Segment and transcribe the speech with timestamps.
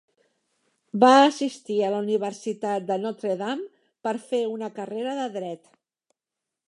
[1.03, 3.69] Va assistir a la Universitat de Notre Dame
[4.09, 5.71] per fer una carrera de dret.